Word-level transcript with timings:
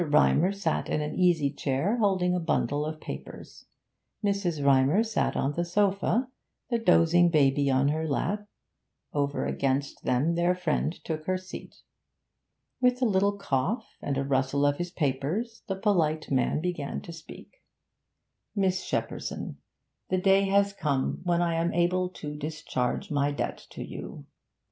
Rymer 0.03 0.51
sat 0.51 0.89
in 0.89 0.99
an 0.99 1.13
easy 1.13 1.51
chair, 1.51 1.97
holding 1.97 2.33
a 2.33 2.39
bundle 2.39 2.87
of 2.87 2.99
papers; 2.99 3.67
Mrs. 4.25 4.65
Rymer 4.65 5.03
sat 5.03 5.35
on 5.35 5.53
the 5.53 5.63
sofa, 5.63 6.27
the 6.71 6.79
dozing 6.79 7.29
baby 7.29 7.69
on 7.69 7.89
her 7.89 8.07
lap; 8.07 8.47
over 9.13 9.45
against 9.45 10.03
them 10.03 10.33
their 10.33 10.55
friend 10.55 10.91
took 11.03 11.25
her 11.27 11.37
seat. 11.37 11.83
With 12.81 12.99
a 13.03 13.05
little 13.05 13.37
cough 13.37 13.85
and 14.01 14.17
a 14.17 14.23
rustle 14.25 14.65
of 14.65 14.77
his 14.77 14.89
papers, 14.89 15.61
the 15.67 15.75
polite 15.75 16.31
man 16.31 16.61
began 16.61 17.01
to 17.01 17.13
speak 17.13 17.61
'Miss 18.55 18.83
Shepperson, 18.83 19.57
the 20.09 20.17
day 20.17 20.45
has 20.45 20.73
come 20.73 21.19
when 21.25 21.43
I 21.43 21.53
am 21.53 21.75
able 21.75 22.09
to 22.09 22.35
discharge 22.35 23.11
my 23.11 23.31
debt 23.31 23.67
to 23.69 23.83
you. 23.85 24.25